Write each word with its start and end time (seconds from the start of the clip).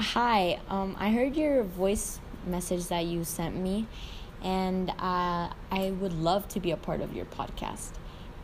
Hi, 0.00 0.60
um, 0.68 0.94
I 0.96 1.10
heard 1.10 1.36
your 1.36 1.64
voice 1.64 2.20
message 2.46 2.86
that 2.86 3.06
you 3.06 3.24
sent 3.24 3.56
me, 3.56 3.88
and 4.44 4.90
uh, 4.90 5.50
I 5.72 5.92
would 5.98 6.12
love 6.12 6.46
to 6.50 6.60
be 6.60 6.70
a 6.70 6.76
part 6.76 7.00
of 7.00 7.16
your 7.16 7.24
podcast. 7.24 7.90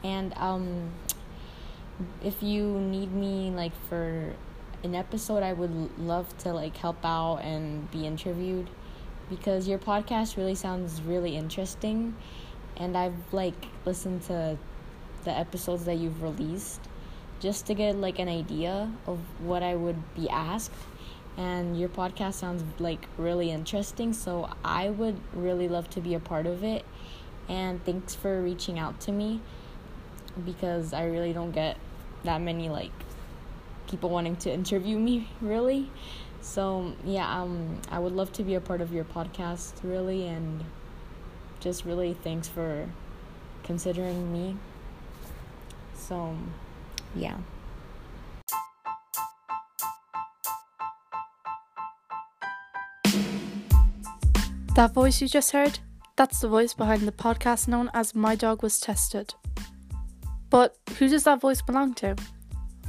And 0.02 0.36
um, 0.36 0.90
if 2.24 2.42
you 2.42 2.80
need 2.80 3.12
me, 3.12 3.52
like 3.54 3.70
for 3.88 4.32
an 4.82 4.96
episode, 4.96 5.44
I 5.44 5.52
would 5.52 5.96
love 5.96 6.36
to 6.38 6.52
like 6.52 6.76
help 6.76 6.98
out 7.04 7.36
and 7.36 7.88
be 7.92 8.04
interviewed 8.04 8.68
because 9.30 9.68
your 9.68 9.78
podcast 9.78 10.36
really 10.36 10.56
sounds 10.56 11.02
really 11.02 11.36
interesting, 11.36 12.16
and 12.76 12.96
I've 12.96 13.32
like 13.32 13.66
listened 13.86 14.22
to 14.22 14.58
the 15.22 15.30
episodes 15.30 15.84
that 15.84 15.98
you've 15.98 16.20
released 16.20 16.80
just 17.38 17.66
to 17.66 17.74
get 17.74 17.94
like 17.94 18.18
an 18.18 18.28
idea 18.28 18.90
of 19.06 19.20
what 19.38 19.62
I 19.62 19.76
would 19.76 20.14
be 20.16 20.28
asked. 20.28 20.72
And 21.36 21.78
your 21.78 21.88
podcast 21.88 22.34
sounds 22.34 22.62
like 22.78 23.08
really 23.18 23.50
interesting, 23.50 24.12
so 24.12 24.48
I 24.64 24.90
would 24.90 25.18
really 25.32 25.68
love 25.68 25.90
to 25.90 26.00
be 26.00 26.14
a 26.14 26.20
part 26.20 26.46
of 26.46 26.62
it. 26.62 26.84
And 27.48 27.84
thanks 27.84 28.14
for 28.14 28.40
reaching 28.40 28.78
out 28.78 29.00
to 29.00 29.12
me 29.12 29.40
because 30.44 30.92
I 30.92 31.04
really 31.06 31.32
don't 31.32 31.50
get 31.50 31.76
that 32.22 32.40
many 32.40 32.68
like 32.68 32.92
people 33.88 34.10
wanting 34.10 34.36
to 34.36 34.52
interview 34.52 34.98
me 34.98 35.28
really. 35.40 35.90
So, 36.40 36.92
yeah, 37.04 37.42
um 37.42 37.80
I 37.90 37.98
would 37.98 38.12
love 38.12 38.32
to 38.34 38.42
be 38.42 38.54
a 38.54 38.60
part 38.60 38.80
of 38.80 38.92
your 38.92 39.04
podcast 39.04 39.72
really 39.82 40.26
and 40.28 40.64
just 41.60 41.84
really 41.84 42.14
thanks 42.14 42.48
for 42.48 42.88
considering 43.62 44.32
me. 44.32 44.56
So, 45.94 46.36
yeah. 47.16 47.38
That 54.74 54.92
voice 54.92 55.20
you 55.22 55.28
just 55.28 55.52
heard, 55.52 55.78
that's 56.16 56.40
the 56.40 56.48
voice 56.48 56.74
behind 56.74 57.02
the 57.02 57.12
podcast 57.12 57.68
known 57.68 57.92
as 57.94 58.12
My 58.12 58.34
Dog 58.34 58.64
Was 58.64 58.80
Tested. 58.80 59.32
But 60.50 60.76
who 60.98 61.08
does 61.08 61.22
that 61.22 61.40
voice 61.40 61.62
belong 61.62 61.94
to? 61.94 62.16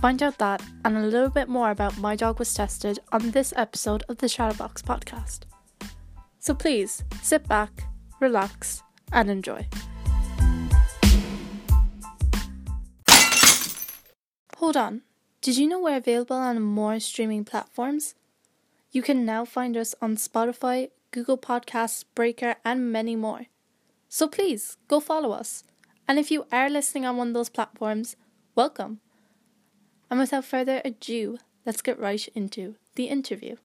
Find 0.02 0.24
out 0.24 0.40
that 0.40 0.64
and 0.84 0.98
a 0.98 1.06
little 1.06 1.30
bit 1.30 1.48
more 1.48 1.70
about 1.70 2.00
My 2.00 2.16
Dog 2.16 2.40
Was 2.40 2.52
Tested 2.56 2.98
on 3.12 3.30
this 3.30 3.54
episode 3.56 4.02
of 4.10 4.18
the 4.18 4.26
ChatterBoxx 4.26 4.82
podcast. 4.82 5.42
So 6.40 6.56
please 6.56 7.04
sit 7.22 7.48
back, 7.48 7.84
relax, 8.20 8.82
and 9.12 9.30
enjoy. 9.30 9.68
Hold 14.58 14.76
on. 14.76 15.04
Did 15.42 15.58
you 15.58 15.68
know 15.68 15.80
we're 15.80 15.98
available 15.98 16.38
on 16.38 16.64
more 16.64 17.00
streaming 17.00 17.46
platforms? 17.46 18.16
You 18.92 19.04
can 19.04 19.24
now 19.24 19.46
find 19.46 19.78
us 19.78 19.94
on 20.02 20.16
Spotify, 20.16 20.90
Google 21.16 21.38
Podcasts, 21.38 22.04
Breaker, 22.14 22.58
and 22.66 22.92
many 22.92 23.16
more. 23.16 23.46
So 24.10 24.28
please 24.28 24.76
go 24.90 25.00
follow 25.00 25.32
us. 25.32 25.64
And 26.10 26.20
if 26.20 26.30
you 26.30 26.46
are 26.52 26.70
listening 26.70 27.06
on 27.06 27.16
one 27.16 27.30
of 27.30 27.34
those 27.34 27.48
platforms, 27.48 28.18
welcome. 28.54 29.00
And 30.12 30.20
without 30.20 30.44
further 30.44 30.82
ado, 30.84 31.38
let's 31.66 31.82
get 31.82 31.98
right 31.98 32.28
into 32.36 32.76
the 32.96 33.06
interview. 33.06 33.56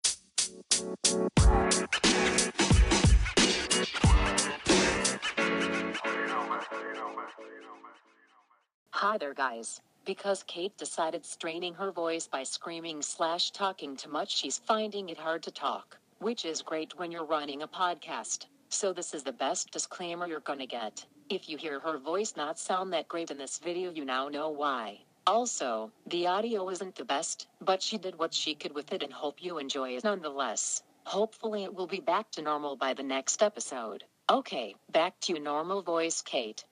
Hi 8.90 9.18
there, 9.18 9.34
guys. 9.34 9.80
Because 10.04 10.44
Kate 10.44 10.76
decided 10.76 11.26
straining 11.26 11.74
her 11.74 11.90
voice 11.90 12.28
by 12.28 12.44
screaming 12.44 13.02
slash 13.02 13.50
talking 13.50 13.96
too 13.96 14.08
much, 14.08 14.36
she's 14.36 14.58
finding 14.58 15.08
it 15.08 15.18
hard 15.18 15.42
to 15.42 15.50
talk, 15.50 15.98
which 16.20 16.44
is 16.44 16.62
great 16.62 16.98
when 16.98 17.10
you're 17.10 17.24
running 17.24 17.62
a 17.62 17.68
podcast. 17.68 18.46
So, 18.68 18.92
this 18.92 19.14
is 19.14 19.22
the 19.22 19.32
best 19.32 19.70
disclaimer 19.70 20.26
you're 20.26 20.40
gonna 20.40 20.66
get. 20.66 21.04
If 21.30 21.48
you 21.48 21.56
hear 21.56 21.80
her 21.80 21.98
voice 21.98 22.34
not 22.36 22.58
sound 22.58 22.92
that 22.92 23.08
great 23.08 23.30
in 23.30 23.38
this 23.38 23.58
video, 23.58 23.90
you 23.90 24.04
now 24.04 24.28
know 24.28 24.50
why. 24.50 25.00
Also, 25.26 25.90
the 26.06 26.26
audio 26.26 26.68
isn't 26.68 26.96
the 26.96 27.04
best, 27.04 27.46
but 27.60 27.82
she 27.82 27.98
did 27.98 28.18
what 28.18 28.34
she 28.34 28.54
could 28.54 28.74
with 28.74 28.92
it 28.92 29.02
and 29.02 29.12
hope 29.12 29.42
you 29.42 29.58
enjoy 29.58 29.90
it 29.96 30.04
nonetheless. 30.04 30.82
Hopefully, 31.04 31.64
it 31.64 31.74
will 31.74 31.86
be 31.86 32.00
back 32.00 32.30
to 32.32 32.42
normal 32.42 32.76
by 32.76 32.94
the 32.94 33.02
next 33.02 33.42
episode. 33.42 34.04
Okay, 34.30 34.74
back 34.92 35.18
to 35.20 35.32
your 35.32 35.42
normal 35.42 35.82
voice, 35.82 36.20
Kate. 36.20 36.64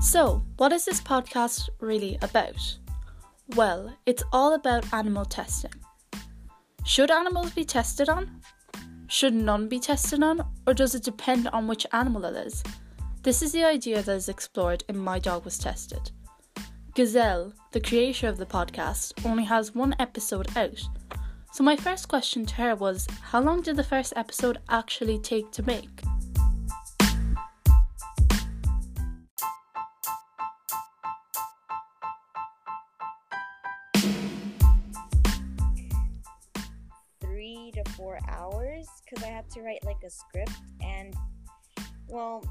So, 0.00 0.42
what 0.56 0.72
is 0.72 0.84
this 0.84 1.00
podcast 1.00 1.68
really 1.80 2.18
about? 2.22 2.78
Well, 3.56 3.96
it's 4.04 4.22
all 4.30 4.54
about 4.54 4.92
animal 4.92 5.24
testing. 5.24 5.72
Should 6.84 7.10
animals 7.10 7.52
be 7.52 7.64
tested 7.64 8.10
on? 8.10 8.42
Should 9.06 9.32
none 9.32 9.68
be 9.68 9.80
tested 9.80 10.22
on? 10.22 10.46
Or 10.66 10.74
does 10.74 10.94
it 10.94 11.02
depend 11.02 11.48
on 11.48 11.66
which 11.66 11.86
animal 11.92 12.26
it 12.26 12.36
is? 12.46 12.62
This 13.22 13.40
is 13.40 13.52
the 13.52 13.64
idea 13.64 14.02
that 14.02 14.12
is 14.16 14.28
explored 14.28 14.84
in 14.90 14.98
My 14.98 15.18
Dog 15.18 15.46
Was 15.46 15.56
Tested. 15.56 16.10
Gisele, 16.94 17.54
the 17.72 17.80
creator 17.80 18.28
of 18.28 18.36
the 18.36 18.44
podcast, 18.44 19.24
only 19.24 19.44
has 19.44 19.74
one 19.74 19.96
episode 19.98 20.54
out. 20.54 20.80
So, 21.52 21.64
my 21.64 21.74
first 21.74 22.06
question 22.06 22.44
to 22.44 22.54
her 22.56 22.76
was 22.76 23.06
how 23.22 23.40
long 23.40 23.62
did 23.62 23.76
the 23.76 23.82
first 23.82 24.12
episode 24.14 24.58
actually 24.68 25.18
take 25.20 25.50
to 25.52 25.62
make? 25.62 26.02
Had 39.48 39.54
to 39.54 39.62
write 39.62 39.84
like 39.84 40.02
a 40.04 40.10
script 40.10 40.52
and 40.82 41.14
well 42.08 42.44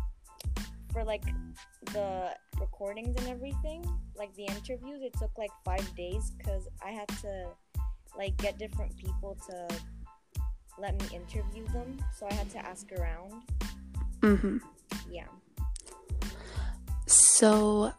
for 0.91 1.03
like 1.03 1.23
the 1.93 2.31
recordings 2.59 3.15
and 3.19 3.27
everything 3.27 3.85
like 4.15 4.33
the 4.35 4.45
interviews 4.45 5.01
it 5.01 5.13
took 5.19 5.31
like 5.37 5.51
five 5.65 5.95
days 5.95 6.31
because 6.37 6.67
I 6.85 6.91
had 6.91 7.07
to 7.21 7.49
like 8.17 8.35
get 8.37 8.57
different 8.57 8.95
people 8.97 9.37
to 9.49 9.67
let 10.79 10.99
me 10.99 11.15
interview 11.15 11.65
them 11.67 11.97
so 12.17 12.27
I 12.29 12.33
had 12.33 12.49
to 12.51 12.59
ask 12.65 12.91
around 12.93 13.33
Mm-hmm. 14.21 14.57
yeah 15.11 15.25
So, 17.05 17.93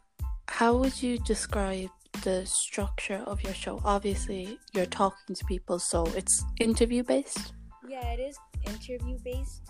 how 0.48 0.76
would 0.76 1.00
you 1.00 1.18
describe 1.18 1.90
the 2.24 2.44
structure 2.44 3.22
of 3.26 3.42
your 3.42 3.54
show? 3.54 3.80
Obviously, 3.84 4.58
you're 4.74 4.86
talking 4.86 5.36
to 5.36 5.44
people, 5.44 5.78
so 5.78 6.06
it's 6.16 6.44
interview 6.58 7.04
based. 7.04 7.52
yeah 7.88 8.04
it 8.12 8.20
is 8.20 8.36
interview 8.66 9.18
based 9.24 9.62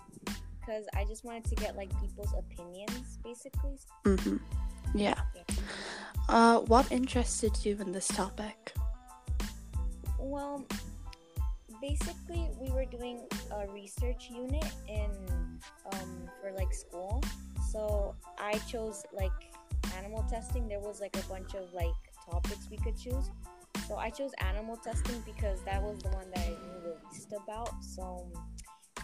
because 0.60 0.86
I 0.94 1.04
just 1.04 1.24
wanted 1.24 1.44
to 1.46 1.54
get 1.54 1.76
like 1.76 1.88
people's 2.00 2.34
opinions 2.34 3.18
basically 3.24 3.78
Mm-hmm. 4.04 4.36
Yeah. 4.94 5.20
Uh, 6.28 6.60
what 6.60 6.90
interested 6.90 7.52
you 7.64 7.76
in 7.80 7.92
this 7.92 8.08
topic? 8.08 8.72
Well, 10.18 10.66
basically, 11.80 12.48
we 12.58 12.70
were 12.70 12.84
doing 12.84 13.20
a 13.50 13.66
research 13.68 14.28
unit 14.30 14.64
in 14.88 15.10
um, 15.92 16.28
for 16.40 16.52
like 16.52 16.72
school. 16.72 17.22
So 17.70 18.14
I 18.38 18.58
chose 18.70 19.04
like 19.12 19.32
animal 19.96 20.24
testing. 20.30 20.68
There 20.68 20.80
was 20.80 21.00
like 21.00 21.16
a 21.16 21.28
bunch 21.28 21.54
of 21.54 21.72
like 21.74 21.94
topics 22.30 22.68
we 22.70 22.78
could 22.78 22.96
choose. 22.96 23.30
So 23.86 23.96
I 23.96 24.10
chose 24.10 24.32
animal 24.38 24.76
testing 24.76 25.22
because 25.24 25.60
that 25.62 25.82
was 25.82 25.98
the 25.98 26.10
one 26.10 26.30
that 26.34 26.44
I 26.44 26.48
knew 26.48 26.82
the 26.82 26.96
least 27.10 27.32
about. 27.32 27.72
So 27.82 28.26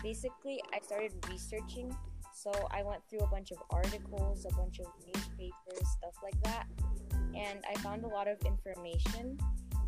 basically, 0.05 0.63
I 0.73 0.79
started 0.81 1.13
researching. 1.29 1.97
So 2.33 2.53
I 2.71 2.83
went 2.83 3.03
through 3.09 3.21
a 3.21 3.27
bunch 3.27 3.51
of 3.51 3.59
articles, 3.71 4.45
a 4.45 4.55
bunch 4.55 4.79
of 4.79 4.87
newspapers, 5.07 5.89
stuff 5.99 6.15
like 6.23 6.41
that, 6.43 6.67
and 7.35 7.65
I 7.69 7.75
found 7.81 8.05
a 8.05 8.09
lot 8.09 8.29
of 8.29 8.39
information 8.45 9.39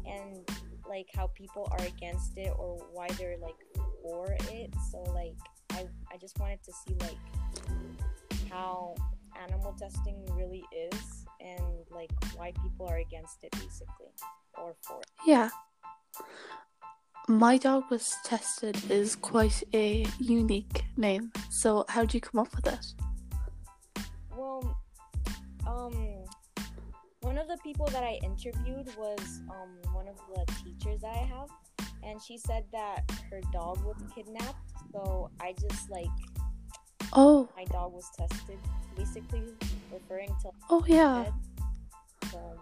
and 0.07 0.49
like 0.89 1.09
how 1.15 1.27
people 1.29 1.69
are 1.73 1.85
against 1.85 2.37
it 2.37 2.53
or 2.57 2.79
why 2.93 3.09
they're 3.19 3.37
like 3.39 3.57
for 4.03 4.37
it. 4.53 4.73
So 4.91 5.03
like 5.13 5.35
I 5.73 5.87
I 6.13 6.17
just 6.17 6.39
wanted 6.39 6.63
to 6.65 6.73
see 6.73 6.95
like 7.01 7.19
how 8.51 8.95
animal 9.45 9.75
testing 9.79 10.25
really 10.33 10.65
is 10.73 11.27
and 11.41 11.85
like 11.91 12.11
why 12.37 12.53
people 12.63 12.87
are 12.87 12.99
against 12.99 13.43
it 13.43 13.51
basically 13.53 14.13
or 14.57 14.75
for 14.83 15.01
it. 15.01 15.11
Yeah. 15.27 15.51
My 17.29 17.59
dog 17.59 17.91
was 17.91 18.15
tested 18.25 18.79
is 18.89 19.17
quite 19.17 19.63
a 19.75 20.07
unique 20.21 20.85
name. 20.97 21.33
So, 21.51 21.85
how 21.89 22.03
did 22.03 22.15
you 22.15 22.21
come 22.21 22.41
up 22.41 22.55
with 22.55 22.67
it? 22.69 22.87
Well, 24.37 24.79
um 25.67 26.25
one 27.23 27.37
of 27.39 27.49
the 27.49 27.59
people 27.65 27.87
that 27.87 28.05
I 28.05 28.21
interviewed 28.23 28.89
was 28.97 29.41
um 29.51 29.71
one 29.93 30.07
of 30.07 30.17
the 30.33 30.53
teachers 30.63 31.01
that 31.01 31.15
I 31.17 31.27
have 31.35 31.49
and 32.05 32.23
she 32.23 32.39
said 32.39 32.65
that 32.71 33.11
her 33.31 33.41
dog 33.53 33.85
was 33.85 33.97
kidnapped. 34.15 34.71
So 34.93 35.31
I 35.41 35.55
just 35.61 35.91
like 35.91 36.07
Oh, 37.13 37.49
my 37.57 37.65
dog 37.65 37.93
was 37.93 38.09
tested, 38.17 38.59
basically 38.97 39.43
referring 39.93 40.29
to 40.43 40.51
oh 40.71 40.85
yeah. 40.87 41.27
So 42.31 42.61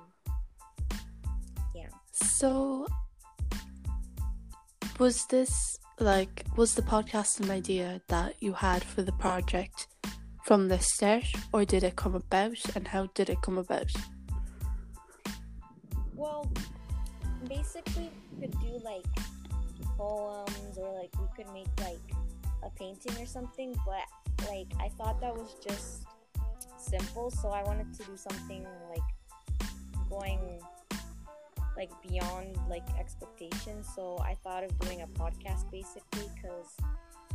So, 2.13 2.87
was 4.99 5.27
this 5.27 5.79
like 6.01 6.45
was 6.57 6.75
the 6.75 6.83
podcast 6.83 7.41
an 7.41 7.51
idea 7.51 8.01
that 8.09 8.35
you 8.41 8.53
had 8.53 8.83
for 8.83 9.03
the 9.03 9.13
project 9.13 9.89
from 10.45 10.69
the 10.69 10.79
start, 10.79 11.25
or 11.53 11.65
did 11.65 11.83
it 11.83 11.97
come 11.97 12.15
about, 12.15 12.59
and 12.77 12.87
how 12.89 13.07
did 13.15 13.31
it 13.31 13.41
come 13.41 13.57
about? 13.57 13.91
Well, 16.15 16.53
basically, 17.49 18.11
we 18.33 18.47
could 18.47 18.61
do 18.61 18.81
like 18.85 19.07
poems 19.97 20.77
or 20.77 20.93
like 20.99 21.11
we 21.19 21.27
could 21.37 21.53
make 21.53 21.69
like 21.81 21.99
a 22.63 22.71
painting 22.79 23.17
or 23.21 23.27
something, 23.27 23.75
but 23.87 24.47
like 24.49 24.69
I 24.81 24.91
thought 24.99 25.21
that 25.21 25.35
was 25.35 25.57
just 25.67 26.05
simple, 26.77 27.31
so 27.31 27.49
I 27.49 27.63
wanted 27.63 27.93
to 27.95 28.05
do 28.05 28.17
something 28.17 28.67
like 28.91 29.71
going 30.11 30.61
like 31.77 31.91
beyond 32.07 32.57
like 32.69 32.85
expectations. 32.99 33.89
So 33.95 34.19
I 34.19 34.35
thought 34.43 34.65
of 34.65 34.79
doing 34.81 35.03
a 35.03 35.07
podcast 35.07 35.71
basically 35.71 36.29
because 36.35 36.77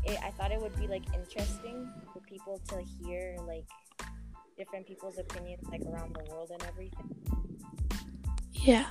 I 0.07 0.31
thought 0.31 0.51
it 0.51 0.61
would 0.61 0.75
be 0.79 0.87
like 0.87 1.03
interesting 1.13 1.91
for 2.13 2.19
people 2.21 2.61
to 2.69 2.81
hear 2.81 3.35
like 3.45 3.65
different 4.57 4.87
people's 4.87 5.17
opinions 5.17 5.67
like 5.69 5.81
around 5.81 6.15
the 6.15 6.31
world 6.31 6.51
and 6.51 6.63
everything. 6.63 7.15
Yeah. 8.53 8.87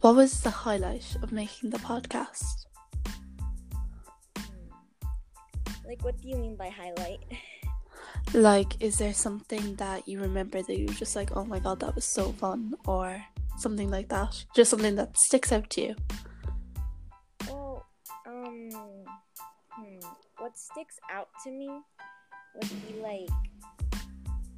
What 0.00 0.16
was 0.16 0.40
the 0.40 0.50
highlight 0.50 1.16
of 1.22 1.32
making 1.32 1.70
the 1.70 1.78
podcast? 1.78 2.66
Hmm. 4.36 4.42
Like, 5.86 6.04
what 6.04 6.20
do 6.20 6.28
you 6.28 6.36
mean 6.36 6.56
by 6.56 6.68
highlight? 6.68 7.20
Like, 8.34 8.82
is 8.82 8.96
there 8.96 9.12
something 9.12 9.74
that 9.76 10.08
you 10.08 10.18
remember 10.18 10.62
that 10.62 10.78
you 10.78 10.86
were 10.86 10.94
just 10.94 11.14
like, 11.14 11.36
oh 11.36 11.44
my 11.44 11.58
god, 11.58 11.80
that 11.80 11.94
was 11.94 12.06
so 12.06 12.32
fun, 12.32 12.72
or 12.86 13.22
something 13.62 13.90
like 13.90 14.08
that? 14.08 14.44
Just 14.54 14.70
something 14.70 14.96
that 14.96 15.16
sticks 15.16 15.52
out 15.52 15.70
to 15.70 15.80
you? 15.80 15.96
Well, 17.48 17.86
um, 18.26 18.70
hmm, 19.70 20.06
what 20.38 20.58
sticks 20.58 20.98
out 21.10 21.28
to 21.44 21.50
me 21.50 21.70
would 22.54 22.70
be 22.86 23.00
like, 23.00 23.30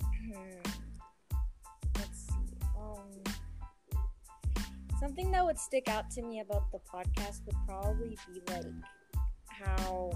hmm, 0.02 0.70
let's 1.96 2.26
see, 2.26 2.56
um, 2.78 3.34
something 4.98 5.30
that 5.30 5.44
would 5.44 5.58
stick 5.58 5.88
out 5.88 6.10
to 6.12 6.22
me 6.22 6.40
about 6.40 6.72
the 6.72 6.78
podcast 6.78 7.42
would 7.46 7.56
probably 7.66 8.16
be 8.32 8.40
like 8.50 8.64
how 9.46 10.10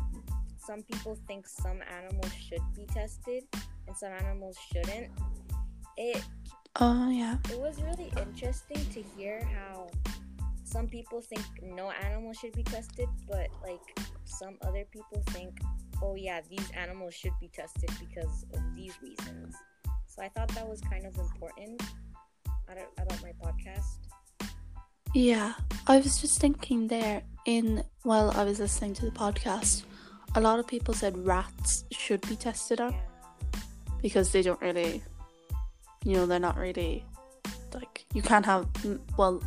some 0.59 0.83
people 0.83 1.17
think 1.27 1.47
some 1.47 1.81
animals 1.97 2.33
should 2.35 2.63
be 2.75 2.85
tested 2.87 3.45
and 3.87 3.97
some 3.97 4.13
animals 4.13 4.57
shouldn't. 4.73 5.09
It 5.97 6.23
Oh, 6.81 7.11
yeah. 7.11 7.37
it 7.51 7.59
was 7.59 7.83
really 7.83 8.13
interesting 8.17 8.85
to 8.93 9.03
hear 9.17 9.45
how 9.45 9.89
some 10.65 10.87
people 10.87 11.21
think 11.21 11.43
no 11.63 11.91
animal 11.91 12.33
should 12.33 12.53
be 12.53 12.63
tested, 12.63 13.09
but 13.29 13.49
like 13.63 13.81
some 14.25 14.57
other 14.63 14.85
people 14.93 15.23
think, 15.31 15.59
oh 16.03 16.15
yeah, 16.15 16.41
these 16.49 16.71
animals 16.77 17.15
should 17.15 17.33
be 17.41 17.49
tested 17.49 17.91
because 17.99 18.45
of 18.55 18.61
these 18.77 18.95
reasons. 19.03 19.57
So 20.07 20.23
I 20.23 20.29
thought 20.29 20.49
that 20.49 20.69
was 20.69 20.81
kind 20.83 21.05
of 21.07 21.17
important 21.17 21.83
about, 22.69 22.87
about 22.99 23.23
my 23.23 23.33
podcast. 23.43 24.49
Yeah, 25.15 25.55
I 25.87 25.97
was 25.97 26.21
just 26.21 26.39
thinking 26.41 26.87
there 26.89 27.23
in 27.47 27.83
while 28.03 28.31
I 28.37 28.45
was 28.45 28.61
listening 28.61 28.95
to 28.95 29.07
the 29.07 29.11
podcast, 29.11 29.85
a 30.35 30.41
lot 30.41 30.59
of 30.61 30.67
people 30.67 30.93
said 30.95 31.17
rats 31.27 31.85
should 31.91 32.21
be 32.29 32.37
tested 32.37 32.81
on 32.81 32.93
Yeah. 32.93 33.61
because 34.03 34.31
they 34.33 34.43
don't 34.43 34.61
really, 34.61 35.03
you 36.05 36.15
know, 36.15 36.27
they're 36.27 36.39
not 36.39 36.57
really 36.57 37.05
like 37.75 38.05
you 38.15 38.23
can't 38.23 38.47
have. 38.47 38.67
Well, 39.17 39.43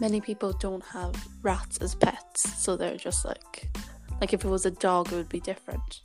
many 0.00 0.20
people 0.20 0.52
don't 0.52 0.84
have 0.84 1.14
rats 1.42 1.78
as 1.78 1.94
pets, 1.94 2.62
so 2.62 2.76
they're 2.76 2.96
just 2.96 3.24
like, 3.24 3.68
like 4.20 4.32
if 4.32 4.44
it 4.44 4.48
was 4.48 4.66
a 4.66 4.70
dog, 4.70 5.12
it 5.12 5.16
would 5.16 5.28
be 5.28 5.40
different. 5.40 6.00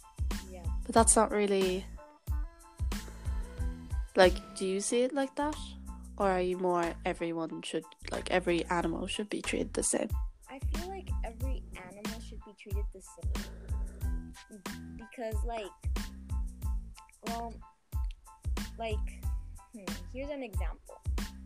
Yeah. 0.51 0.63
But 0.85 0.95
that's 0.95 1.15
not 1.15 1.31
really. 1.31 1.85
Like, 4.17 4.33
do 4.55 4.65
you 4.65 4.81
see 4.81 5.03
it 5.03 5.13
like 5.13 5.35
that? 5.35 5.55
Or 6.17 6.29
are 6.29 6.41
you 6.41 6.57
more 6.57 6.93
everyone 7.05 7.61
should, 7.63 7.85
like, 8.11 8.29
every 8.29 8.65
animal 8.65 9.07
should 9.07 9.29
be 9.29 9.41
treated 9.41 9.73
the 9.73 9.83
same? 9.83 10.09
I 10.49 10.59
feel 10.59 10.89
like 10.89 11.09
every 11.23 11.63
animal 11.77 12.19
should 12.19 12.39
be 12.45 12.53
treated 12.61 12.83
the 12.93 13.01
same. 13.01 14.61
Because, 14.97 15.35
like, 15.45 15.65
well, 17.25 17.53
like, 18.77 19.20
hmm, 19.73 19.85
here's 20.13 20.29
an 20.29 20.43
example. 20.43 20.97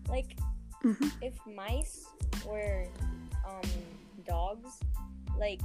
Like, 0.10 0.38
hmm 0.82 0.94
if 1.22 1.34
mice 1.48 2.06
were 2.46 2.86
um, 3.48 3.70
dogs, 4.28 4.70
like, 5.38 5.62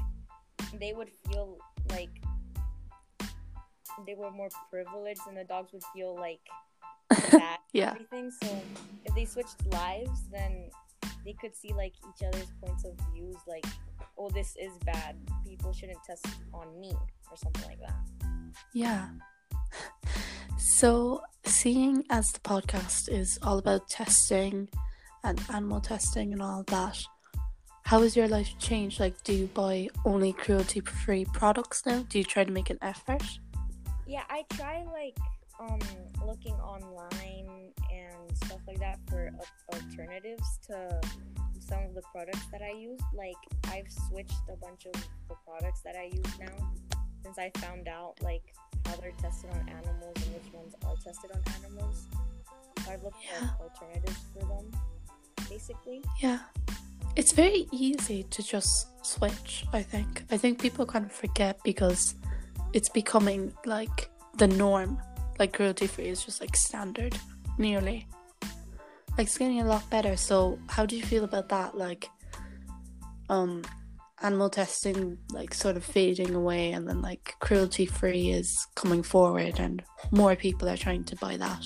they 0.78 0.92
would 0.94 1.10
feel 1.28 1.58
like 1.90 2.10
they 4.06 4.14
were 4.14 4.30
more 4.30 4.48
privileged, 4.70 5.20
and 5.28 5.36
the 5.36 5.44
dogs 5.44 5.72
would 5.72 5.84
feel 5.94 6.14
like 6.16 6.40
bad 7.32 7.58
Yeah. 7.72 7.90
everything. 7.92 8.30
So 8.42 8.48
if 9.04 9.14
they 9.14 9.24
switched 9.24 9.66
lives, 9.66 10.22
then 10.32 10.70
they 11.24 11.34
could 11.34 11.54
see 11.54 11.72
like 11.74 11.92
each 12.08 12.26
other's 12.26 12.50
points 12.64 12.84
of 12.84 12.92
views. 13.12 13.36
Like, 13.46 13.66
oh, 14.18 14.30
this 14.30 14.56
is 14.56 14.72
bad. 14.86 15.16
People 15.46 15.72
shouldn't 15.72 16.02
test 16.06 16.26
on 16.54 16.80
me, 16.80 16.94
or 17.30 17.36
something 17.36 17.64
like 17.66 17.80
that. 17.80 17.94
Yeah. 18.72 19.08
So, 20.60 21.22
seeing 21.46 22.04
as 22.10 22.30
the 22.32 22.40
podcast 22.40 23.08
is 23.08 23.38
all 23.42 23.56
about 23.56 23.88
testing 23.88 24.68
and 25.24 25.40
animal 25.52 25.80
testing 25.80 26.34
and 26.34 26.42
all 26.42 26.64
that, 26.64 27.02
how 27.84 28.02
has 28.02 28.14
your 28.14 28.28
life 28.28 28.50
changed? 28.58 29.00
Like, 29.00 29.24
do 29.24 29.32
you 29.32 29.46
buy 29.46 29.88
only 30.04 30.34
cruelty 30.34 30.80
free 30.80 31.24
products 31.32 31.86
now? 31.86 32.04
Do 32.10 32.18
you 32.18 32.24
try 32.24 32.44
to 32.44 32.52
make 32.52 32.68
an 32.68 32.76
effort? 32.82 33.22
Yeah, 34.06 34.24
I 34.28 34.44
try 34.52 34.84
like 34.92 35.16
um 35.58 35.78
looking 36.26 36.54
online 36.56 37.72
and 37.90 38.36
stuff 38.36 38.60
like 38.66 38.80
that 38.80 38.98
for 39.08 39.28
al- 39.28 39.78
alternatives 39.78 40.58
to 40.66 41.00
some 41.58 41.84
of 41.84 41.94
the 41.94 42.02
products 42.12 42.46
that 42.52 42.60
I 42.60 42.78
use. 42.78 43.00
Like 43.14 43.40
I've 43.68 43.90
switched 44.08 44.42
a 44.52 44.56
bunch 44.56 44.84
of 44.84 44.92
the 45.26 45.36
products 45.46 45.80
that 45.86 45.96
I 45.96 46.10
use 46.12 46.38
now 46.38 46.70
since 47.24 47.38
I 47.38 47.50
found 47.60 47.88
out 47.88 48.14
like 48.20 48.42
how 48.90 48.96
they're 48.96 49.12
tested 49.22 49.50
on 49.50 49.69
animals 49.69 50.16
and 50.16 50.34
which 50.34 50.52
ones 50.52 50.75
are 50.84 50.96
tested 50.96 51.31
on 51.32 51.40
animals. 51.62 52.06
So 52.84 52.92
I've 52.92 53.02
looked 53.02 53.16
Yeah. 53.25 53.48
for 53.56 53.64
alternatives 53.64 54.19
for 54.32 54.44
them, 54.46 54.70
basically. 55.48 56.03
Yeah. 56.20 56.41
It's 57.17 57.32
very 57.32 57.69
easy 57.72 58.24
to 58.24 58.43
just 58.43 58.88
switch, 59.05 59.65
I 59.72 59.82
think. 59.82 60.24
I 60.31 60.36
think 60.36 60.60
people 60.60 60.86
kind 60.86 61.05
of 61.05 61.12
forget 61.12 61.58
because 61.65 62.15
it's 62.72 62.88
becoming 62.88 63.53
like 63.65 64.10
the 64.38 64.46
norm. 64.48 64.98
Like 65.38 65.53
cruelty 65.53 65.86
free 65.86 66.08
is 66.08 66.24
just 66.24 66.41
like 66.41 66.55
standard, 66.56 67.19
nearly. 67.58 68.06
Like 69.17 69.26
it's 69.26 69.38
getting 69.38 69.60
a 69.60 69.65
lot 69.65 69.88
better. 69.91 70.17
So 70.17 70.58
how 70.69 70.84
do 70.86 70.96
you 70.96 71.03
feel 71.03 71.24
about 71.24 71.48
that? 71.48 71.76
Like 71.76 72.08
um 73.29 73.62
animal 74.22 74.50
testing 74.50 75.19
like 75.32 75.55
sort 75.55 75.77
of 75.77 75.84
fading 75.84 76.34
away 76.34 76.72
and 76.72 76.86
then 76.89 77.00
like 77.00 77.34
cruelty 77.41 77.86
free 77.86 78.31
is 78.31 78.67
coming 78.74 79.03
forward 79.03 79.58
and 79.58 79.82
more 80.10 80.36
people 80.36 80.69
are 80.69 80.77
trying 80.77 81.05
to 81.05 81.17
buy 81.17 81.36
that. 81.36 81.65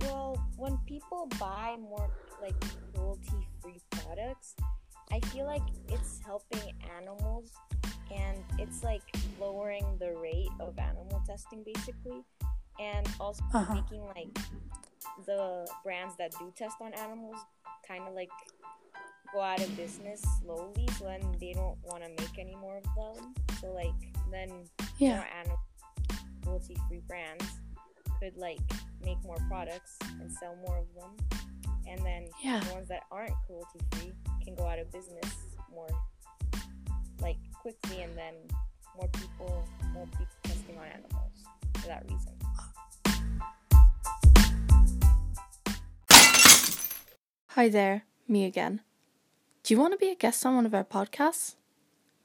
Well, 0.00 0.42
when 0.56 0.78
people 0.86 1.28
buy 1.38 1.76
more 1.78 2.10
like 2.40 2.54
cruelty 2.94 3.46
free 3.62 3.80
products, 3.90 4.54
I 5.12 5.20
feel 5.28 5.44
like 5.46 5.62
it's 5.88 6.20
helping 6.24 6.72
animals 6.98 7.50
and 8.14 8.38
it's 8.58 8.82
like 8.82 9.02
lowering 9.40 9.84
the 9.98 10.12
rate 10.12 10.48
of 10.60 10.78
animal 10.78 11.22
testing 11.26 11.62
basically 11.64 12.22
and 12.80 13.08
also 13.20 13.42
Uh-huh. 13.52 13.74
making 13.74 14.02
like 14.16 14.36
the 15.26 15.68
brands 15.84 16.16
that 16.16 16.32
do 16.38 16.52
test 16.56 16.76
on 16.80 16.92
animals 16.94 17.36
kind 17.86 18.02
of 18.08 18.14
like 18.14 18.30
go 19.34 19.40
out 19.42 19.60
of 19.60 19.76
business 19.76 20.22
slowly 20.40 20.86
so 20.98 21.04
then 21.06 21.20
they 21.40 21.52
don't 21.52 21.76
want 21.84 22.02
to 22.04 22.08
make 22.22 22.38
any 22.38 22.54
more 22.56 22.76
of 22.78 22.84
them 23.16 23.34
so 23.60 23.66
like 23.72 23.92
then 24.30 24.48
Yeah. 24.98 25.16
more 25.16 25.26
animal 25.40 25.58
cruelty 26.42 26.76
free 26.88 27.02
brands 27.08 27.44
could 28.20 28.36
like 28.36 28.60
make 29.04 29.18
more 29.24 29.36
products 29.48 29.96
and 30.20 30.30
sell 30.32 30.56
more 30.66 30.78
of 30.78 30.86
them 30.94 31.40
and 31.88 32.00
then 32.06 32.28
Yeah. 32.42 32.60
the 32.60 32.72
ones 32.74 32.88
that 32.88 33.02
aren't 33.10 33.34
cruelty 33.46 33.80
free 33.92 34.12
can 34.44 34.54
go 34.54 34.66
out 34.66 34.78
of 34.78 34.90
business 34.92 35.34
more 35.74 35.88
like 37.20 37.38
quickly 37.60 38.02
and 38.02 38.16
then 38.16 38.34
more 38.96 39.08
people 39.08 39.64
more 39.92 40.06
people 40.06 40.26
testing 40.44 40.78
on 40.78 40.86
animals 40.86 41.32
for 41.80 41.88
that 41.88 42.04
reason 42.08 42.32
Hi 47.48 47.68
there, 47.68 48.02
me 48.26 48.44
again. 48.46 48.80
Do 49.64 49.72
you 49.72 49.80
want 49.80 49.94
to 49.94 49.98
be 49.98 50.10
a 50.10 50.14
guest 50.14 50.44
on 50.44 50.56
one 50.56 50.66
of 50.66 50.74
our 50.74 50.84
podcasts? 50.84 51.54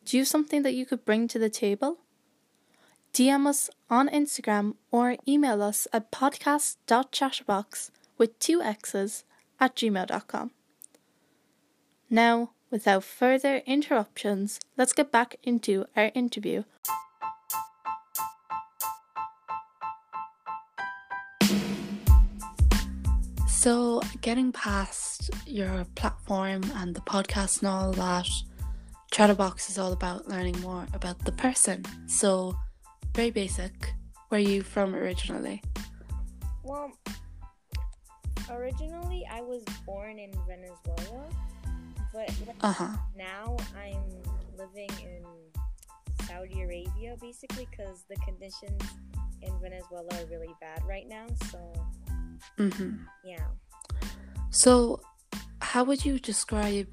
Do 0.03 0.17
you 0.17 0.21
have 0.21 0.27
something 0.27 0.61
that 0.63 0.73
you 0.73 0.85
could 0.85 1.05
bring 1.05 1.25
to 1.29 1.39
the 1.39 1.49
table? 1.49 1.99
DM 3.13 3.47
us 3.47 3.69
on 3.89 4.09
Instagram 4.09 4.75
or 4.91 5.15
email 5.25 5.61
us 5.61 5.87
at 5.93 6.11
podcast.chatterbox 6.11 7.91
with 8.17 8.37
two 8.39 8.61
X's 8.61 9.23
at 9.57 9.73
gmail.com. 9.73 10.51
Now, 12.09 12.51
without 12.69 13.05
further 13.05 13.61
interruptions, 13.65 14.59
let's 14.75 14.91
get 14.91 15.09
back 15.09 15.37
into 15.41 15.85
our 15.95 16.11
interview. 16.13 16.63
So, 23.59 23.99
getting 24.21 24.53
past 24.53 25.31
your 25.45 25.83
platform 25.95 26.61
and 26.75 26.95
the 26.95 27.01
podcast 27.01 27.59
and 27.59 27.67
all 27.67 27.91
that, 27.91 28.25
ChatterBoxx 29.11 29.69
is 29.69 29.77
all 29.77 29.91
about 29.91 30.29
learning 30.29 30.57
more 30.61 30.87
about 30.93 31.19
the 31.25 31.33
person. 31.33 31.83
So, 32.07 32.55
very 33.13 33.31
basic. 33.31 33.73
Where 34.29 34.39
are 34.39 34.41
you 34.41 34.63
from 34.63 34.95
originally? 34.95 35.61
Well, 36.63 36.89
originally 38.49 39.27
I 39.29 39.41
was 39.41 39.61
born 39.85 40.19
in 40.19 40.31
Venezuela, 40.47 41.27
but 42.13 42.31
Uh 42.61 42.71
huh. 42.71 42.95
now 43.17 43.57
I'm 43.75 44.05
living 44.57 44.89
in 45.03 45.25
Saudi 46.27 46.61
Arabia 46.61 47.17
basically 47.19 47.67
because 47.69 48.05
the 48.09 48.15
conditions 48.23 48.81
in 49.41 49.51
Venezuela 49.59 50.07
are 50.13 50.25
really 50.31 50.55
bad 50.61 50.81
right 50.87 51.09
now. 51.09 51.25
So, 51.51 51.59
Mm-hmm. 52.57 53.03
yeah. 53.25 53.45
So, 54.51 54.99
how 55.61 55.83
would 55.83 56.03
you 56.03 56.19
describe 56.19 56.87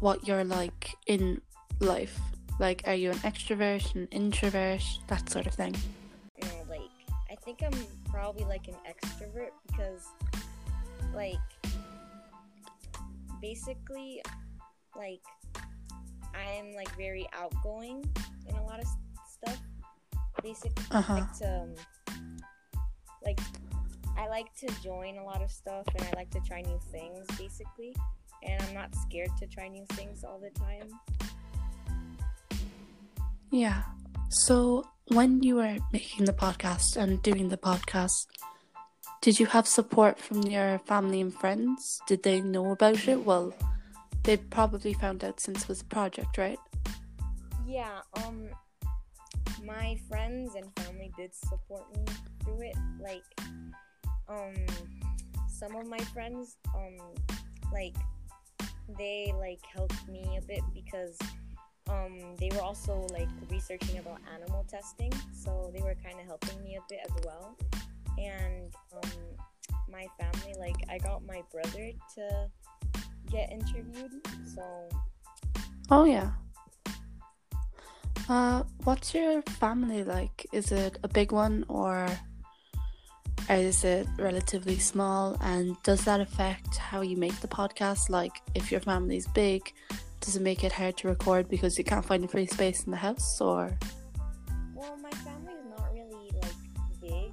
what 0.00 0.26
you're 0.26 0.44
like 0.44 0.94
in 1.06 1.40
life? 1.80 2.18
Like, 2.58 2.82
are 2.86 2.94
you 2.94 3.10
an 3.10 3.18
extrovert, 3.18 3.94
an 3.94 4.08
introvert, 4.10 4.82
that 5.08 5.28
sort 5.30 5.46
of 5.46 5.54
thing? 5.54 5.74
you 6.42 6.48
like 6.68 6.80
I 7.30 7.34
think 7.44 7.62
I'm 7.62 7.72
probably 8.10 8.44
like 8.44 8.68
an 8.68 8.76
extrovert 8.88 9.50
because 9.66 10.06
like 11.14 11.36
basically 13.40 14.22
like 14.96 15.22
I'm 16.34 16.74
like 16.74 16.94
very 16.96 17.26
outgoing 17.32 18.04
in 18.48 18.54
a 18.56 18.64
lot 18.64 18.80
of 18.80 18.86
stuff. 19.28 19.58
Basically 20.42 20.84
Uh 20.90 21.00
huh. 21.00 21.14
like 21.14 21.32
to 21.38 21.60
um, 21.60 21.74
like 23.24 23.40
I 24.18 24.26
like 24.26 24.52
to 24.56 24.66
join 24.82 25.16
a 25.18 25.24
lot 25.24 25.42
of 25.42 25.50
stuff 25.50 25.86
and 25.94 26.04
I 26.04 26.10
like 26.16 26.30
to 26.30 26.40
try 26.40 26.60
new 26.60 26.80
things 26.90 27.24
basically. 27.38 27.94
And 28.42 28.60
I'm 28.64 28.74
not 28.74 28.94
scared 28.94 29.30
to 29.38 29.46
try 29.46 29.68
new 29.68 29.86
things 29.90 30.24
all 30.24 30.40
the 30.40 30.50
time. 30.50 30.88
Yeah. 33.50 33.82
So, 34.28 34.88
when 35.08 35.42
you 35.42 35.56
were 35.56 35.78
making 35.92 36.26
the 36.26 36.32
podcast 36.32 36.96
and 36.96 37.22
doing 37.22 37.48
the 37.48 37.56
podcast, 37.56 38.26
did 39.22 39.40
you 39.40 39.46
have 39.46 39.66
support 39.66 40.18
from 40.18 40.42
your 40.42 40.78
family 40.80 41.20
and 41.20 41.32
friends? 41.32 42.00
Did 42.06 42.24
they 42.24 42.40
know 42.40 42.72
about 42.72 43.08
it? 43.08 43.24
Well, 43.24 43.54
they 44.24 44.36
probably 44.36 44.92
found 44.92 45.24
out 45.24 45.40
since 45.40 45.62
it 45.62 45.68
was 45.68 45.80
a 45.80 45.86
project, 45.86 46.36
right? 46.36 46.58
Yeah, 47.66 48.00
um 48.24 48.48
my 49.64 49.98
friends 50.08 50.54
and 50.54 50.66
family 50.76 51.10
did 51.16 51.34
support 51.34 51.84
me 51.96 52.04
through 52.44 52.62
it. 52.62 52.76
Like 53.00 53.24
um 54.28 54.54
some 55.48 55.74
of 55.76 55.86
my 55.86 55.98
friends 55.98 56.56
um 56.74 56.96
like 57.72 57.96
they 58.96 59.32
like 59.38 59.60
helped 59.74 60.08
me 60.08 60.38
a 60.38 60.42
bit 60.42 60.62
because 60.74 61.18
um 61.90 62.18
they 62.38 62.50
were 62.54 62.62
also 62.62 63.06
like 63.12 63.28
researching 63.50 63.98
about 63.98 64.18
animal 64.34 64.64
testing, 64.68 65.12
so 65.32 65.70
they 65.74 65.82
were 65.82 65.96
kind 66.04 66.18
of 66.20 66.26
helping 66.26 66.62
me 66.62 66.76
a 66.76 66.80
bit 66.88 67.00
as 67.04 67.24
well. 67.24 67.56
And 68.18 68.72
um 68.92 69.10
my 69.90 70.06
family 70.20 70.54
like 70.58 70.76
I 70.88 70.98
got 70.98 71.24
my 71.24 71.42
brother 71.52 71.90
to 72.16 72.50
get 73.30 73.50
interviewed, 73.50 74.12
so 74.54 74.88
Oh, 75.90 76.04
yeah. 76.04 76.32
Uh, 78.28 78.62
what's 78.84 79.14
your 79.14 79.40
family 79.42 80.04
like? 80.04 80.46
Is 80.52 80.70
it 80.70 80.98
a 81.02 81.08
big 81.08 81.32
one 81.32 81.64
or 81.68 82.06
is 83.56 83.84
it 83.84 84.06
relatively 84.18 84.78
small? 84.78 85.36
And 85.40 85.76
does 85.82 86.04
that 86.04 86.20
affect 86.20 86.76
how 86.76 87.00
you 87.00 87.16
make 87.16 87.40
the 87.40 87.48
podcast? 87.48 88.10
Like, 88.10 88.42
if 88.54 88.70
your 88.70 88.80
family's 88.80 89.26
big, 89.28 89.72
does 90.20 90.36
it 90.36 90.42
make 90.42 90.64
it 90.64 90.72
hard 90.72 90.96
to 90.98 91.08
record 91.08 91.48
because 91.48 91.78
you 91.78 91.84
can't 91.84 92.04
find 92.04 92.24
a 92.24 92.28
free 92.28 92.46
space 92.46 92.84
in 92.84 92.90
the 92.90 92.98
house? 92.98 93.40
Or 93.40 93.78
Well, 94.74 94.96
my 94.98 95.10
family 95.10 95.54
is 95.54 95.64
not 95.66 95.90
really 95.92 96.30
like 96.42 97.00
big. 97.00 97.32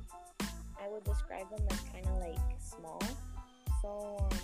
I 0.82 0.88
would 0.90 1.04
describe 1.04 1.50
them 1.50 1.66
as 1.70 1.80
kind 1.92 2.06
of 2.06 2.18
like 2.18 2.40
small. 2.60 3.02
So 3.82 4.18
um, 4.32 4.38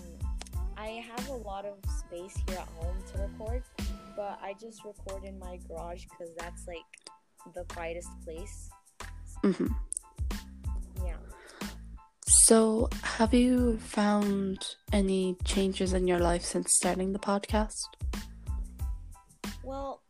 I 0.78 1.04
have 1.16 1.30
a 1.30 1.36
lot 1.36 1.66
of 1.66 1.78
space 1.90 2.36
here 2.48 2.58
at 2.58 2.68
home 2.68 2.98
to 3.14 3.22
record, 3.22 3.64
but 4.16 4.40
I 4.44 4.56
just 4.60 4.84
record 4.84 5.24
in 5.24 5.40
my 5.40 5.58
garage 5.68 6.04
because 6.10 6.36
that's 6.36 6.68
like 6.68 6.84
the 7.56 7.64
quietest 7.74 8.10
place. 8.26 8.70
Mhm. 9.44 9.74
So, 12.46 12.90
have 13.04 13.36
you 13.36 13.78
found 13.78 14.76
any 14.92 15.38
changes 15.46 15.94
in 15.94 16.08
your 16.08 16.18
life 16.18 16.44
since 16.44 16.76
starting 16.76 17.14
the 17.14 17.20
podcast? 17.20 17.86
Well, 19.64 20.02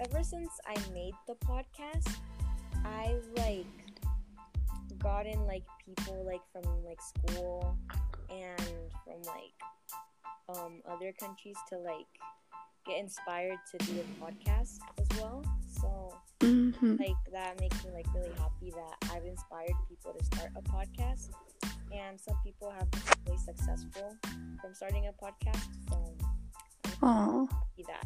ever 0.00 0.22
since 0.22 0.50
I 0.66 0.74
made 0.94 1.12
the 1.28 1.34
podcast, 1.44 2.16
I've 2.86 3.26
like 3.36 3.66
gotten 4.98 5.44
like 5.44 5.64
people 5.84 6.24
like 6.24 6.40
from 6.50 6.64
like 6.82 6.98
school 7.02 7.76
and 8.30 8.62
from 9.04 9.20
like 9.26 9.52
um 10.48 10.80
other 10.90 11.12
countries 11.20 11.56
to 11.68 11.76
like 11.76 12.08
get 12.86 12.98
inspired 12.98 13.58
to 13.70 13.78
do 13.86 14.00
a 14.00 14.24
podcast 14.24 14.78
as 14.98 15.20
well. 15.20 15.44
So 15.80 16.14
Mm-hmm. 16.40 16.96
like 16.96 17.14
that 17.32 17.60
makes 17.60 17.84
me 17.84 17.92
like 17.92 18.06
really 18.12 18.32
happy 18.36 18.72
that 18.72 19.12
I've 19.14 19.24
inspired 19.24 19.74
people 19.88 20.12
to 20.18 20.24
start 20.24 20.50
a 20.56 20.62
podcast. 20.62 21.28
And 21.94 22.18
some 22.20 22.36
people 22.44 22.68
have 22.70 22.90
been 22.90 23.00
really 23.26 23.38
successful 23.38 24.16
from 24.60 24.74
starting 24.74 25.06
a 25.06 25.12
podcast. 25.12 25.68
So 25.88 26.14
Oh, 27.02 27.48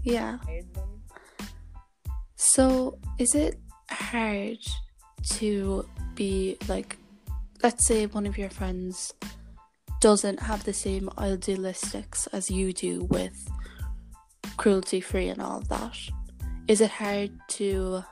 yeah. 0.02 0.34
inspired 0.34 0.74
them. 0.74 1.02
So, 2.36 2.98
is 3.18 3.34
it 3.34 3.58
hard 3.90 4.58
to 5.38 5.88
be 6.14 6.56
like, 6.68 6.98
let's 7.62 7.86
say 7.86 8.06
one 8.06 8.26
of 8.26 8.36
your 8.36 8.50
friends 8.50 9.14
doesn't 10.00 10.40
have 10.40 10.64
the 10.64 10.72
same 10.74 11.08
idealistics 11.16 12.28
as 12.32 12.50
you 12.50 12.72
do 12.74 13.04
with 13.04 13.48
cruelty 14.56 15.00
free 15.00 15.28
and 15.28 15.40
all 15.40 15.58
of 15.58 15.68
that? 15.68 15.96
Is 16.68 16.80
it 16.80 16.90
hard 16.90 17.30
to, 17.48 18.02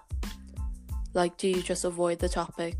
like, 1.12 1.36
do 1.36 1.48
you 1.48 1.62
just 1.62 1.84
avoid 1.84 2.18
the 2.18 2.28
topic 2.28 2.76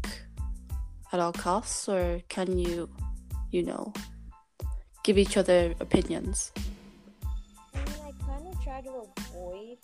at 1.12 1.20
all 1.20 1.32
costs, 1.32 1.88
or 1.88 2.20
can 2.28 2.58
you, 2.58 2.88
you 3.50 3.62
know, 3.62 3.92
give 5.02 5.18
each 5.18 5.36
other 5.36 5.74
opinions? 5.80 6.52
I 7.74 7.78
mean, 7.78 7.86
I 8.02 8.12
kind 8.26 8.46
of 8.46 8.64
try 8.64 8.80
to 8.80 9.06
avoid 9.18 9.78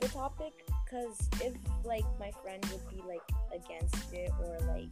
the 0.00 0.08
topic 0.08 0.52
because 0.84 1.28
if 1.40 1.52
like 1.84 2.04
my 2.18 2.30
friend 2.42 2.64
would 2.70 2.88
be 2.88 3.02
like 3.06 3.20
against 3.52 4.12
it 4.12 4.30
or 4.40 4.58
like 4.74 4.88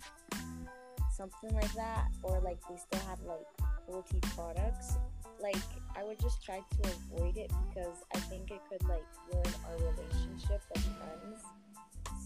something 1.14 1.54
like 1.54 1.72
that, 1.74 2.08
or 2.22 2.40
like 2.40 2.58
they 2.68 2.76
still 2.76 3.08
have 3.08 3.20
like 3.22 3.46
cruelty 3.86 4.20
products, 4.34 4.96
like 5.40 5.56
I 5.96 6.04
would 6.04 6.20
just 6.20 6.44
try 6.44 6.58
to 6.58 6.90
avoid 6.90 7.36
it 7.36 7.50
because 7.68 8.04
I 8.14 8.18
think 8.20 8.50
it 8.50 8.60
could 8.70 8.86
like 8.88 9.04
ruin 9.32 9.54
our 9.68 9.76
relationship 9.76 10.62
as 10.74 10.82
friends. 10.84 11.42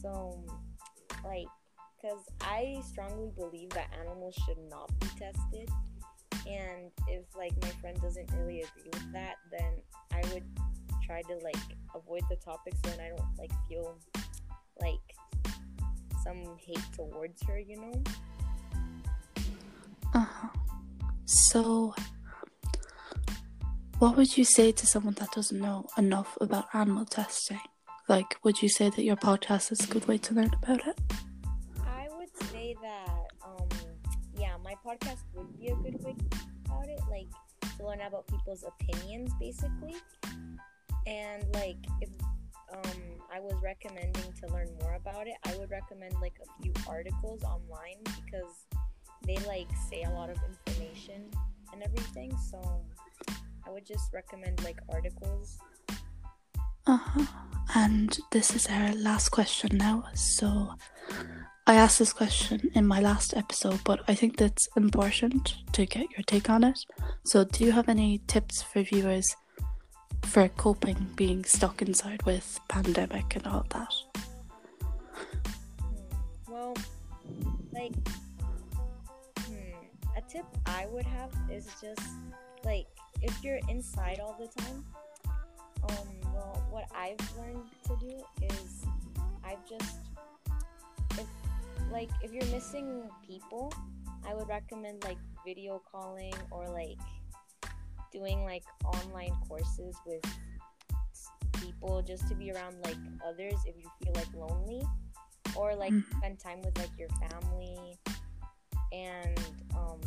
So, 0.01 0.39
like, 1.25 1.47
because 2.01 2.25
I 2.41 2.83
strongly 2.89 3.31
believe 3.37 3.71
that 3.71 3.89
animals 4.01 4.35
should 4.47 4.59
not 4.71 4.91
be 5.01 5.07
tested 5.19 5.71
and 6.47 6.91
if 7.09 7.25
like 7.37 7.53
my 7.63 7.69
friend 7.81 8.01
doesn't 8.01 8.31
really 8.39 8.63
agree 8.63 8.89
with 8.93 9.13
that 9.13 9.35
then 9.51 9.75
i 10.13 10.23
would 10.33 10.45
try 11.05 11.21
to 11.23 11.35
like 11.45 11.57
avoid 11.95 12.23
the 12.31 12.37
topic 12.37 12.73
so 12.83 12.91
then 12.91 13.01
i 13.01 13.09
don't 13.09 13.39
like 13.39 13.51
feel 13.69 13.99
like 14.81 14.99
some 16.25 16.43
hate 16.59 16.79
towards 16.97 17.43
her 17.47 17.59
you 17.59 17.77
know 17.77 18.03
Uh-huh. 20.13 20.49
So, 21.25 21.95
what 24.01 24.17
would 24.17 24.35
you 24.39 24.45
say 24.45 24.73
to 24.73 24.87
someone 24.87 25.13
that 25.21 25.31
doesn't 25.33 25.61
know 25.61 25.87
enough 25.99 26.39
about 26.41 26.65
animal 26.73 27.05
testing? 27.05 27.61
Like, 28.09 28.39
would 28.43 28.63
you 28.63 28.69
say 28.71 28.89
that 28.89 29.05
your 29.05 29.17
podcast 29.17 29.71
is 29.73 29.85
a 29.85 29.87
good 29.93 30.09
way 30.09 30.17
to 30.17 30.35
learn 30.35 30.51
about 30.63 30.87
it? 30.87 30.99
i 31.87 32.09
would 32.19 32.35
say 32.51 32.75
that 32.83 33.27
um 33.45 33.69
yeah 34.37 34.57
my 34.65 34.75
podcast 34.85 35.21
would 35.35 35.53
be 35.59 35.69
a 35.69 35.75
good 35.77 36.03
way 36.03 36.15
to 36.15 36.39
about 36.65 36.89
it 36.89 37.01
like 37.11 37.27
to 37.77 37.87
learn 37.87 38.01
about 38.01 38.27
people's 38.27 38.65
opinions 38.65 39.33
basically 39.39 39.95
and 41.07 41.45
like 41.55 41.77
if 42.01 42.09
um 42.73 43.01
i 43.35 43.39
was 43.41 43.55
recommending 43.63 44.33
to 44.41 44.47
learn 44.49 44.69
more 44.81 44.95
about 44.95 45.27
it 45.27 45.35
i 45.45 45.55
would 45.57 45.71
recommend 45.71 46.15
like 46.21 46.35
a 46.43 46.63
few 46.63 46.73
articles 46.89 47.43
online 47.43 47.99
because 48.05 48.67
they 49.27 49.37
like 49.47 49.69
say 49.91 50.03
a 50.05 50.11
lot 50.11 50.31
of 50.31 50.39
information 50.49 51.31
and 51.73 51.83
everything 51.83 52.35
so 52.51 52.83
i 53.71 53.73
would 53.73 53.87
just 53.87 54.13
recommend 54.13 54.63
like 54.65 54.81
articles. 54.89 55.59
Uh-huh. 56.87 57.25
And 57.77 58.19
this 58.33 58.57
is 58.57 58.67
our 58.67 58.93
last 58.95 59.29
question 59.29 59.77
now. 59.77 60.07
So 60.15 60.75
I 61.69 61.75
asked 61.75 62.01
this 62.01 62.13
question 62.13 62.73
in 62.75 62.85
my 62.85 62.99
last 62.99 63.37
episode, 63.37 63.79
but 63.85 64.01
I 64.09 64.15
think 64.17 64.37
that's 64.37 64.69
important 64.77 65.55
to 65.73 65.87
get 65.87 66.11
your 66.11 66.25
take 66.27 66.51
on 66.51 66.65
it. 66.65 66.81
So 67.25 67.45
do 67.45 67.65
you 67.65 67.71
have 67.71 67.89
any 67.89 68.19
tips 68.27 68.61
for 68.61 68.83
viewers 68.83 69.37
for 70.23 70.49
coping 70.49 71.07
being 71.15 71.45
stuck 71.45 71.81
inside 71.81 72.25
with 72.25 72.59
pandemic 72.69 73.37
and 73.37 73.47
all 73.47 73.67
that? 73.71 73.95
Hmm. 75.15 76.53
Well, 76.53 76.75
like 77.73 77.95
hmm, 79.47 80.17
a 80.17 80.23
tip 80.29 80.47
I 80.67 80.87
would 80.91 81.07
have 81.07 81.31
is 81.49 81.69
just 81.81 82.03
like 82.65 82.89
if 83.23 83.43
you're 83.43 83.61
inside 83.69 84.21
all 84.21 84.37
the 84.39 84.49
time, 84.63 84.85
um, 85.89 86.09
well, 86.35 86.67
what 86.71 86.85
I've 86.95 87.19
learned 87.39 87.69
to 87.85 87.97
do 88.01 88.23
is 88.43 88.85
I've 89.45 89.65
just 89.69 89.99
if 91.13 91.27
like 91.91 92.11
if 92.23 92.33
you're 92.33 92.47
missing 92.47 93.09
people, 93.27 93.73
I 94.27 94.35
would 94.35 94.49
recommend 94.49 95.05
like 95.05 95.19
video 95.45 95.81
calling 95.91 96.35
or 96.51 96.69
like 96.69 96.99
doing 98.13 98.45
like 98.45 98.65
online 98.85 99.33
courses 99.49 99.97
with 100.07 100.23
people 101.61 102.03
just 102.03 102.27
to 102.29 102.35
be 102.35 102.51
around 102.53 102.77
like 102.85 102.97
others 103.27 103.55
if 103.67 103.77
you 103.77 103.89
feel 104.03 104.13
like 104.15 104.33
lonely 104.35 104.83
or 105.57 105.75
like 105.75 105.93
Mhm. 105.93 106.05
spend 106.19 106.39
time 106.39 106.61
with 106.63 106.77
like 106.79 106.91
your 106.99 107.09
family 107.21 107.99
and 108.93 109.39
um 109.77 110.01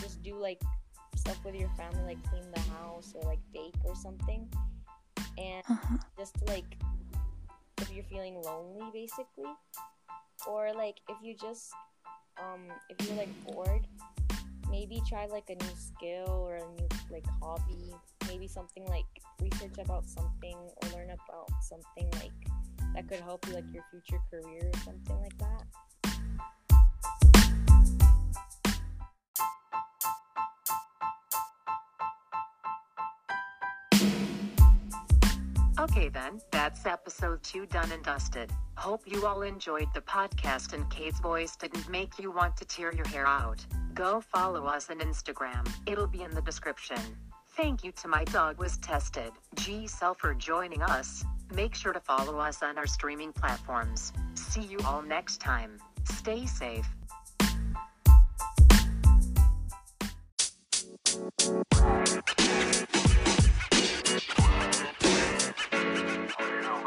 just 0.00 0.22
do 0.22 0.34
like 0.36 0.60
stuff 1.28 1.44
with 1.44 1.54
your 1.54 1.68
family 1.76 2.02
like 2.06 2.22
clean 2.30 2.44
the 2.54 2.60
house 2.72 3.12
or 3.14 3.22
like 3.28 3.40
bake 3.52 3.74
or 3.84 3.94
something. 3.94 4.48
And 5.36 5.62
Uh-huh. 5.68 5.98
just 6.18 6.34
to 6.36 6.44
like 6.46 6.64
if 7.82 7.92
you're 7.92 8.04
feeling 8.04 8.40
lonely 8.42 8.88
basically. 8.92 9.52
Or 10.46 10.72
like 10.72 10.96
if 11.08 11.18
you 11.22 11.34
just 11.36 11.72
um 12.40 12.60
if 12.88 12.96
you're 13.06 13.16
like 13.18 13.28
bored 13.44 13.86
maybe 14.70 15.02
try 15.08 15.26
like 15.26 15.50
a 15.50 15.62
new 15.62 15.74
skill 15.76 16.28
or 16.46 16.56
a 16.56 16.66
new 16.80 16.88
like 17.10 17.26
hobby. 17.42 17.92
Maybe 18.26 18.48
something 18.48 18.84
like 18.86 19.06
research 19.40 19.78
about 19.82 20.06
something 20.06 20.56
or 20.56 20.88
learn 20.96 21.10
about 21.10 21.50
something 21.62 22.08
like 22.20 22.32
that 22.94 23.08
could 23.08 23.20
help 23.20 23.46
you 23.48 23.54
like 23.54 23.64
your 23.72 23.84
future 23.90 24.20
career 24.30 24.70
or 24.72 24.78
something 24.80 25.16
like 25.20 25.36
that 25.38 25.62
Okay, 35.98 36.08
then, 36.10 36.40
that's 36.52 36.86
episode 36.86 37.42
2 37.42 37.66
done 37.66 37.90
and 37.90 38.04
dusted. 38.04 38.52
Hope 38.76 39.02
you 39.04 39.26
all 39.26 39.42
enjoyed 39.42 39.88
the 39.94 40.00
podcast 40.00 40.72
and 40.72 40.88
Kate's 40.90 41.18
voice 41.18 41.56
didn't 41.56 41.88
make 41.88 42.20
you 42.20 42.30
want 42.30 42.56
to 42.58 42.64
tear 42.64 42.94
your 42.94 43.08
hair 43.08 43.26
out. 43.26 43.66
Go 43.94 44.20
follow 44.20 44.66
us 44.66 44.90
on 44.90 45.00
Instagram, 45.00 45.68
it'll 45.86 46.06
be 46.06 46.22
in 46.22 46.30
the 46.30 46.40
description. 46.40 47.00
Thank 47.56 47.82
you 47.82 47.90
to 48.00 48.06
my 48.06 48.22
dog 48.26 48.60
was 48.60 48.78
tested, 48.78 49.32
Gisele 49.56 50.14
for 50.14 50.34
joining 50.34 50.82
us. 50.82 51.24
Make 51.52 51.74
sure 51.74 51.92
to 51.92 51.98
follow 51.98 52.38
us 52.38 52.62
on 52.62 52.78
our 52.78 52.86
streaming 52.86 53.32
platforms. 53.32 54.12
See 54.34 54.62
you 54.62 54.78
all 54.86 55.02
next 55.02 55.40
time. 55.40 55.78
Stay 56.04 56.46
safe. 56.46 56.86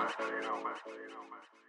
You 0.09 1.60